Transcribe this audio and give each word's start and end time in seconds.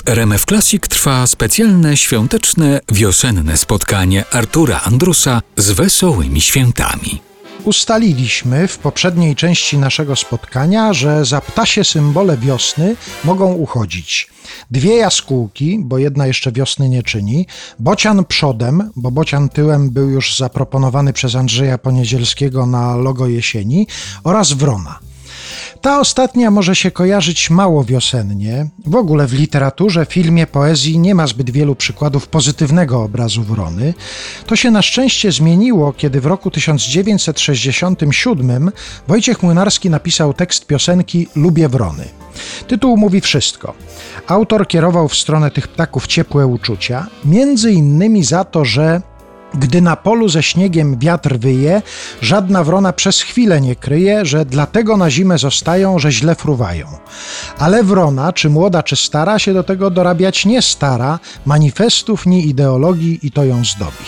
W 0.00 0.08
RMF 0.08 0.44
Classic 0.44 0.82
trwa 0.88 1.26
specjalne 1.26 1.96
świąteczne, 1.96 2.80
wiosenne 2.92 3.56
spotkanie 3.56 4.24
Artura 4.32 4.80
Andrusa 4.84 5.42
z 5.56 5.70
wesołymi 5.70 6.40
świętami. 6.40 7.20
Ustaliliśmy 7.64 8.68
w 8.68 8.78
poprzedniej 8.78 9.36
części 9.36 9.78
naszego 9.78 10.16
spotkania, 10.16 10.92
że 10.92 11.24
za 11.24 11.40
ptasie 11.40 11.84
symbole 11.84 12.36
wiosny 12.36 12.96
mogą 13.24 13.52
uchodzić 13.52 14.30
dwie 14.70 14.96
jaskółki, 14.96 15.78
bo 15.82 15.98
jedna 15.98 16.26
jeszcze 16.26 16.52
wiosny 16.52 16.88
nie 16.88 17.02
czyni, 17.02 17.46
bocian 17.78 18.24
przodem, 18.24 18.90
bo 18.96 19.10
bocian 19.10 19.48
tyłem 19.48 19.90
był 19.90 20.10
już 20.10 20.36
zaproponowany 20.36 21.12
przez 21.12 21.34
Andrzeja 21.34 21.78
Poniedzielskiego 21.78 22.66
na 22.66 22.96
logo 22.96 23.26
jesieni 23.26 23.86
oraz 24.24 24.52
wrona. 24.52 25.09
Ta 25.80 26.00
ostatnia 26.00 26.50
może 26.50 26.76
się 26.76 26.90
kojarzyć 26.90 27.50
mało 27.50 27.84
wiosennie. 27.84 28.66
W 28.86 28.94
ogóle 28.94 29.26
w 29.26 29.32
literaturze, 29.32 30.06
filmie, 30.06 30.46
poezji 30.46 30.98
nie 30.98 31.14
ma 31.14 31.26
zbyt 31.26 31.50
wielu 31.50 31.74
przykładów 31.74 32.28
pozytywnego 32.28 33.02
obrazu 33.02 33.42
wrony. 33.42 33.94
To 34.46 34.56
się 34.56 34.70
na 34.70 34.82
szczęście 34.82 35.32
zmieniło, 35.32 35.92
kiedy 35.92 36.20
w 36.20 36.26
roku 36.26 36.50
1967 36.50 38.70
Wojciech 39.08 39.42
Młynarski 39.42 39.90
napisał 39.90 40.34
tekst 40.34 40.66
piosenki 40.66 41.28
Lubię 41.36 41.68
wrony. 41.68 42.04
Tytuł 42.68 42.96
mówi 42.96 43.20
wszystko. 43.20 43.74
Autor 44.26 44.68
kierował 44.68 45.08
w 45.08 45.16
stronę 45.16 45.50
tych 45.50 45.68
ptaków 45.68 46.06
ciepłe 46.06 46.46
uczucia, 46.46 47.06
między 47.24 47.72
innymi 47.72 48.24
za 48.24 48.44
to, 48.44 48.64
że 48.64 49.02
gdy 49.54 49.80
na 49.80 49.96
polu 49.96 50.28
ze 50.28 50.42
śniegiem 50.42 50.98
wiatr 50.98 51.38
wyje, 51.38 51.82
żadna 52.22 52.64
wrona 52.64 52.92
przez 52.92 53.20
chwilę 53.20 53.60
nie 53.60 53.76
kryje, 53.76 54.24
że 54.24 54.44
dlatego 54.44 54.96
na 54.96 55.10
zimę 55.10 55.38
zostają, 55.38 55.98
że 55.98 56.12
źle 56.12 56.34
fruwają. 56.34 56.86
Ale 57.58 57.84
wrona, 57.84 58.32
czy 58.32 58.50
młoda, 58.50 58.82
czy 58.82 58.96
stara, 58.96 59.38
się 59.38 59.54
do 59.54 59.62
tego 59.62 59.90
dorabiać 59.90 60.46
nie 60.46 60.62
stara, 60.62 61.18
manifestów 61.46 62.26
ni 62.26 62.48
ideologii 62.48 63.18
i 63.22 63.30
to 63.30 63.44
ją 63.44 63.64
zdobi. 63.64 64.04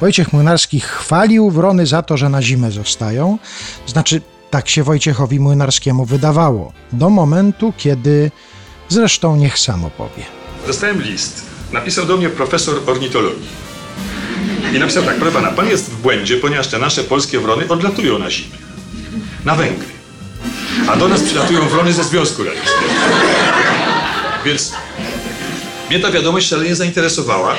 Wojciech 0.00 0.32
Młynarski 0.32 0.80
chwalił 0.80 1.50
wrony 1.50 1.86
za 1.86 2.02
to, 2.02 2.16
że 2.16 2.28
na 2.28 2.42
zimę 2.42 2.70
zostają, 2.70 3.38
znaczy 3.86 4.20
tak 4.50 4.68
się 4.68 4.82
Wojciechowi 4.82 5.40
Młynarskiemu 5.40 6.04
wydawało, 6.04 6.72
do 6.92 7.10
momentu, 7.10 7.72
kiedy 7.76 8.30
zresztą 8.88 9.36
niech 9.36 9.58
samo 9.58 9.90
powie. 9.90 10.24
Dostałem 10.66 11.02
list. 11.02 11.42
Napisał 11.72 12.06
do 12.06 12.16
mnie 12.16 12.28
profesor 12.28 12.74
ornitologii. 12.86 13.69
I 14.74 14.78
napisał 14.78 15.02
tak, 15.02 15.16
proszę 15.16 15.32
pana, 15.32 15.50
pan 15.50 15.68
jest 15.68 15.90
w 15.90 15.96
błędzie, 15.96 16.36
ponieważ 16.36 16.68
te 16.68 16.78
nasze 16.78 17.04
polskie 17.04 17.40
wrony 17.40 17.68
odlatują 17.68 18.18
na 18.18 18.30
zimę. 18.30 18.56
Na 19.44 19.54
Węgry. 19.54 19.88
A 20.88 20.96
do 20.96 21.08
nas 21.08 21.22
przylatują 21.22 21.68
wrony 21.68 21.92
ze 21.92 22.04
Związku 22.04 22.44
Radzieckiego. 22.44 22.76
Więc 24.44 24.72
mnie 25.90 26.00
ta 26.00 26.10
wiadomość 26.10 26.48
szalenie 26.48 26.76
zainteresowała 26.76 27.54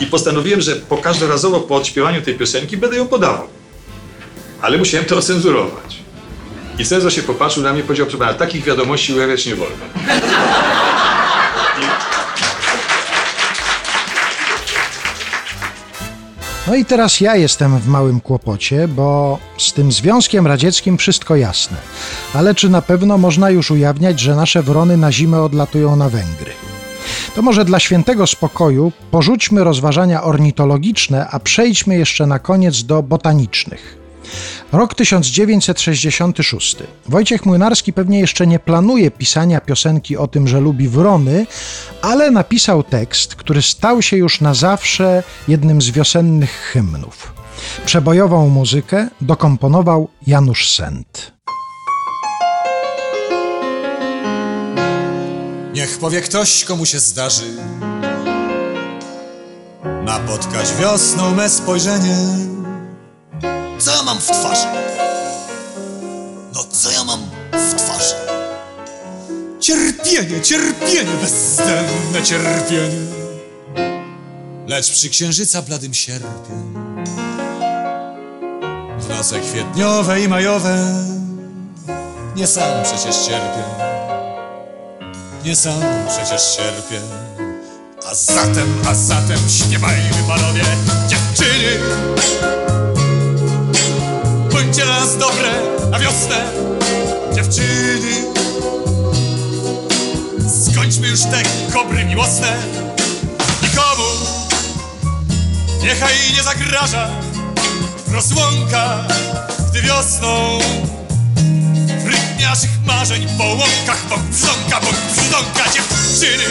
i 0.00 0.06
postanowiłem, 0.06 0.60
że 0.60 0.76
po 0.76 0.96
każdorazowo 0.96 1.60
po 1.60 1.76
odśpiewaniu 1.76 2.22
tej 2.22 2.34
piosenki 2.34 2.76
będę 2.76 2.96
ją 2.96 3.06
podawał. 3.06 3.48
Ale 4.62 4.78
musiałem 4.78 5.06
to 5.06 5.16
ocenzurować. 5.16 5.98
I 6.78 6.84
cenzor 6.84 7.12
się 7.12 7.22
popatrzył 7.22 7.62
na 7.62 7.72
mnie 7.72 7.80
i 7.80 7.84
powiedział, 7.84 8.06
proszę 8.06 8.18
pana, 8.18 8.34
takich 8.34 8.64
wiadomości 8.64 9.14
ujawniać 9.14 9.46
nie 9.46 9.56
wolno. 9.56 9.76
No 16.68 16.74
i 16.74 16.84
teraz 16.84 17.20
ja 17.20 17.36
jestem 17.36 17.78
w 17.78 17.88
małym 17.88 18.20
kłopocie, 18.20 18.88
bo 18.88 19.38
z 19.58 19.72
tym 19.72 19.92
Związkiem 19.92 20.46
Radzieckim 20.46 20.98
wszystko 20.98 21.36
jasne. 21.36 21.76
Ale 22.34 22.54
czy 22.54 22.68
na 22.68 22.82
pewno 22.82 23.18
można 23.18 23.50
już 23.50 23.70
ujawniać, 23.70 24.20
że 24.20 24.36
nasze 24.36 24.62
wrony 24.62 24.96
na 24.96 25.12
zimę 25.12 25.42
odlatują 25.42 25.96
na 25.96 26.08
Węgry? 26.08 26.52
To 27.34 27.42
może 27.42 27.64
dla 27.64 27.80
świętego 27.80 28.26
spokoju 28.26 28.92
porzućmy 29.10 29.64
rozważania 29.64 30.22
ornitologiczne, 30.22 31.28
a 31.30 31.40
przejdźmy 31.40 31.98
jeszcze 31.98 32.26
na 32.26 32.38
koniec 32.38 32.82
do 32.82 33.02
botanicznych. 33.02 33.98
Rok 34.72 34.94
1966. 34.94 36.76
Wojciech 37.06 37.46
Młynarski 37.46 37.92
pewnie 37.92 38.20
jeszcze 38.20 38.46
nie 38.46 38.58
planuje 38.58 39.10
pisania 39.10 39.60
piosenki 39.60 40.16
o 40.16 40.26
tym, 40.28 40.48
że 40.48 40.60
lubi 40.60 40.88
wrony, 40.88 41.46
ale 42.02 42.30
napisał 42.30 42.82
tekst, 42.82 43.34
który 43.34 43.62
stał 43.62 44.02
się 44.02 44.16
już 44.16 44.40
na 44.40 44.54
zawsze 44.54 45.22
jednym 45.48 45.82
z 45.82 45.90
wiosennych 45.90 46.50
hymnów. 46.50 47.32
Przebojową 47.86 48.48
muzykę 48.48 49.08
dokomponował 49.20 50.08
Janusz 50.26 50.70
Sent. 50.70 51.32
Niech 55.74 55.98
powie 55.98 56.20
ktoś, 56.20 56.64
komu 56.64 56.86
się 56.86 56.98
zdarzy 56.98 57.44
napotkać 60.08 60.66
wiosną 60.80 61.34
me 61.34 61.48
spojrzenie. 61.48 62.16
Co 63.78 63.90
ja 63.90 64.02
mam 64.02 64.18
w 64.18 64.26
twarzy? 64.26 64.66
No 66.54 66.64
co 66.64 66.90
ja 66.90 67.04
mam 67.04 67.20
w 67.52 67.74
twarzy? 67.74 68.14
Cierpienie, 69.60 70.40
cierpienie, 70.42 71.12
bezdenne 71.22 72.22
cierpienie. 72.22 73.18
Lecz 74.66 74.90
przy 74.92 75.10
księżyca 75.10 75.62
bladym 75.62 75.94
sierpień 75.94 76.74
W 78.98 79.08
noce 79.08 79.40
kwietniowe 79.40 80.20
i 80.20 80.28
majowe 80.28 80.94
Nie 82.36 82.46
sam 82.46 82.84
przecież 82.84 83.16
cierpię 83.16 83.64
Nie 85.44 85.56
sam 85.56 85.82
przecież 86.08 86.56
cierpię 86.56 87.00
A 88.10 88.14
zatem, 88.14 88.74
a 88.88 88.94
zatem 88.94 89.38
śpiewajmy 89.48 90.16
panowie 90.28 90.64
Dziewczyny 91.08 91.78
Bądźcie 94.68 94.84
dla 94.84 95.00
nas 95.00 95.16
dobre 95.18 95.50
na 95.90 95.98
wiosnę, 95.98 96.36
dziewczyny. 97.34 98.12
Skończmy 100.64 101.08
już 101.08 101.20
te 101.20 101.42
kobry 101.72 102.04
miłosne. 102.04 102.56
Nikomu 103.62 104.08
niechaj 105.82 106.14
nie 106.36 106.42
zagraża 106.42 107.08
rozłąka, 108.12 109.04
gdy 109.70 109.82
wiosną 109.82 110.58
w 112.04 112.06
rytmie 112.06 112.46
naszych 112.46 112.70
marzeń 112.86 113.26
po 113.38 113.44
łąkach 113.44 114.08
bąk 114.10 114.22
brzdąka, 114.22 114.80
bąk 114.80 114.96
brzdąka 115.16 115.70
dziewczyny. 115.72 116.44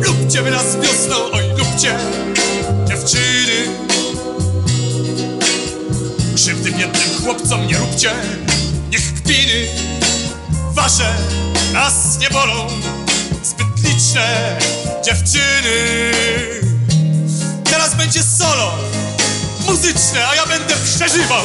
Lubcie 0.00 0.42
wy 0.42 0.50
nas 0.50 0.76
wiosną, 0.76 1.16
oj 1.32 1.44
lubcie 1.58 1.98
dziewczyny. 2.88 3.57
Niech 8.90 9.14
kpiny 9.14 9.68
wasze 10.72 11.14
nas 11.72 12.18
nie 12.18 12.30
bolą. 12.30 12.66
Zbyt 13.42 13.84
liczne 13.84 14.58
dziewczyny. 15.04 16.12
Teraz 17.64 17.94
będzie 17.94 18.22
solo 18.22 18.78
muzyczne, 19.66 20.28
a 20.28 20.34
ja 20.34 20.46
będę 20.46 20.74
przeżywał. 20.76 21.42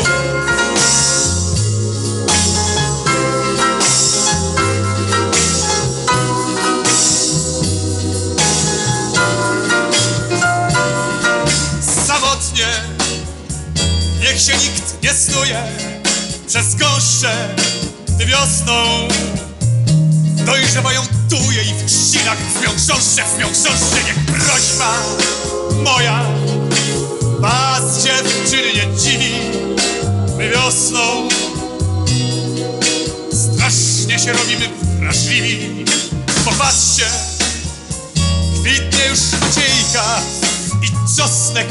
Samotnie 12.07 12.67
Niech 14.19 14.41
się 14.41 14.53
nikt 14.53 15.03
nie 15.03 15.13
snuje 15.13 15.92
przez 16.53 16.75
gąszcze, 16.75 17.55
gdy 18.07 18.25
wiosną 18.25 18.73
dojrzewają 20.45 21.01
tuje 21.29 21.63
i 21.63 21.73
w 21.73 21.85
trzcinach 21.85 22.37
brzmią 22.37 22.69
chrząszcze, 22.77 23.23
brzmią 23.23 23.47
chrząszcze. 23.47 24.03
Niech 24.05 24.25
prośba 24.25 24.93
moja 25.83 26.25
was 27.39 28.03
dziewczyny 28.03 28.73
nie 28.73 28.97
dziwi, 28.97 29.33
my 30.37 30.49
wiosną 30.49 31.29
strasznie 33.33 34.19
się 34.19 34.33
robimy 34.33 34.69
wrażliwi. 34.99 35.85
Popatrzcie, 36.45 37.05
kwitnie 38.61 39.05
już 39.09 39.19
ciejka 39.55 40.21
i 40.83 41.17
czosnek 41.17 41.67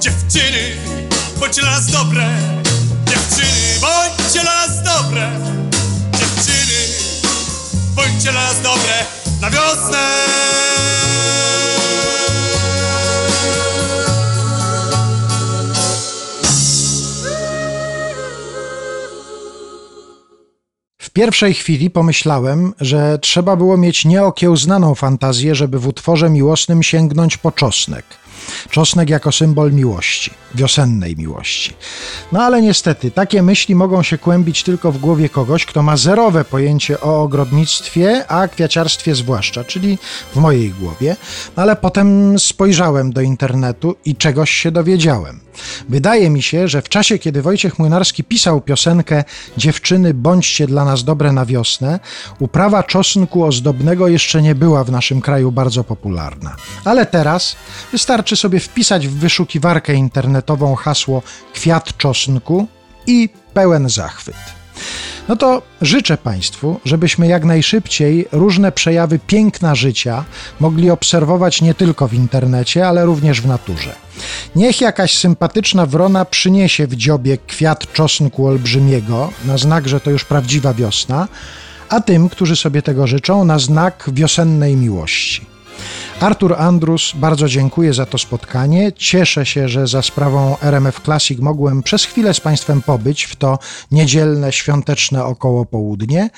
dziewczyny 0.00 0.76
Bądźcie 1.40 1.62
dla 1.62 1.70
nas 1.70 1.86
dobre, 1.86 2.28
dziewczyny, 3.06 3.67
bądźcie 3.80 4.40
dla 4.40 4.66
nas 4.66 4.82
dobre, 4.82 5.30
dziewczyny, 6.12 6.80
bądźcie 7.94 8.32
dla 8.32 8.42
nas 8.42 8.62
dobre 8.62 9.04
na 9.40 9.50
wiosnę. 9.50 9.98
W 20.98 21.10
pierwszej 21.10 21.54
chwili 21.54 21.90
pomyślałem, 21.90 22.74
że 22.80 23.18
trzeba 23.18 23.56
było 23.56 23.76
mieć 23.76 24.04
nieokiełznaną 24.04 24.94
fantazję, 24.94 25.54
żeby 25.54 25.78
w 25.78 25.86
utworze 25.86 26.30
miłosnym 26.30 26.82
sięgnąć 26.82 27.36
po 27.36 27.52
czosnek. 27.52 28.04
Czosnek 28.70 29.10
jako 29.10 29.32
symbol 29.32 29.72
miłości, 29.72 30.30
wiosennej 30.54 31.16
miłości. 31.16 31.72
No 32.32 32.42
ale 32.42 32.62
niestety, 32.62 33.10
takie 33.10 33.42
myśli 33.42 33.74
mogą 33.74 34.02
się 34.02 34.18
kłębić 34.18 34.62
tylko 34.62 34.92
w 34.92 34.98
głowie 34.98 35.28
kogoś, 35.28 35.66
kto 35.66 35.82
ma 35.82 35.96
zerowe 35.96 36.44
pojęcie 36.44 37.00
o 37.00 37.22
ogrodnictwie, 37.22 38.24
a 38.28 38.48
kwiaciarstwie 38.48 39.14
zwłaszcza, 39.14 39.64
czyli 39.64 39.98
w 40.34 40.36
mojej 40.36 40.70
głowie. 40.70 41.16
No 41.56 41.62
ale 41.62 41.76
potem 41.76 42.38
spojrzałem 42.38 43.12
do 43.12 43.20
internetu 43.20 43.96
i 44.04 44.16
czegoś 44.16 44.50
się 44.50 44.70
dowiedziałem. 44.70 45.47
Wydaje 45.88 46.30
mi 46.30 46.42
się, 46.42 46.68
że 46.68 46.82
w 46.82 46.88
czasie, 46.88 47.18
kiedy 47.18 47.42
Wojciech 47.42 47.78
Młynarski 47.78 48.24
pisał 48.24 48.60
piosenkę 48.60 49.24
Dziewczyny, 49.56 50.14
bądźcie 50.14 50.66
dla 50.66 50.84
nas 50.84 51.04
dobre 51.04 51.32
na 51.32 51.46
wiosnę, 51.46 52.00
uprawa 52.38 52.82
czosnku 52.82 53.44
ozdobnego 53.44 54.08
jeszcze 54.08 54.42
nie 54.42 54.54
była 54.54 54.84
w 54.84 54.90
naszym 54.90 55.20
kraju 55.20 55.52
bardzo 55.52 55.84
popularna. 55.84 56.56
Ale 56.84 57.06
teraz 57.06 57.56
wystarczy 57.92 58.36
sobie 58.36 58.60
wpisać 58.60 59.08
w 59.08 59.18
wyszukiwarkę 59.18 59.94
internetową 59.94 60.74
hasło 60.74 61.22
kwiat 61.54 61.96
czosnku 61.96 62.66
i 63.06 63.28
pełen 63.54 63.88
zachwyt. 63.88 64.57
No 65.28 65.36
to 65.36 65.62
życzę 65.82 66.16
Państwu, 66.16 66.80
żebyśmy 66.84 67.26
jak 67.26 67.44
najszybciej 67.44 68.26
różne 68.32 68.72
przejawy 68.72 69.18
piękna 69.26 69.74
życia 69.74 70.24
mogli 70.60 70.90
obserwować 70.90 71.62
nie 71.62 71.74
tylko 71.74 72.08
w 72.08 72.14
internecie, 72.14 72.88
ale 72.88 73.04
również 73.04 73.40
w 73.40 73.46
naturze. 73.46 73.94
Niech 74.56 74.80
jakaś 74.80 75.18
sympatyczna 75.18 75.86
wrona 75.86 76.24
przyniesie 76.24 76.86
w 76.86 76.96
dziobie 76.96 77.38
kwiat 77.46 77.92
czosnku 77.92 78.46
olbrzymiego, 78.46 79.30
na 79.44 79.58
znak, 79.58 79.88
że 79.88 80.00
to 80.00 80.10
już 80.10 80.24
prawdziwa 80.24 80.74
wiosna, 80.74 81.28
a 81.88 82.00
tym, 82.00 82.28
którzy 82.28 82.56
sobie 82.56 82.82
tego 82.82 83.06
życzą, 83.06 83.44
na 83.44 83.58
znak 83.58 84.10
wiosennej 84.12 84.76
miłości. 84.76 85.47
Artur 86.20 86.54
Andrus, 86.58 87.12
bardzo 87.14 87.48
dziękuję 87.48 87.94
za 87.94 88.06
to 88.06 88.18
spotkanie. 88.18 88.92
Cieszę 88.92 89.46
się, 89.46 89.68
że 89.68 89.86
za 89.86 90.02
sprawą 90.02 90.56
RMF 90.62 91.00
Classic 91.00 91.40
mogłem 91.40 91.82
przez 91.82 92.04
chwilę 92.04 92.34
z 92.34 92.40
Państwem 92.40 92.82
pobyć 92.82 93.24
w 93.24 93.36
to 93.36 93.58
niedzielne, 93.90 94.52
świąteczne 94.52 95.24
około 95.24 95.64
południe. 95.64 96.30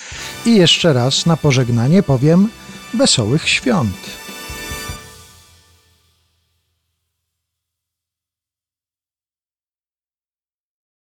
I 0.47 0.57
jeszcze 0.57 0.93
raz 0.93 1.27
na 1.27 1.37
pożegnanie 1.37 2.03
powiem 2.03 2.49
wesołych 2.95 3.49
świąt. 3.49 4.20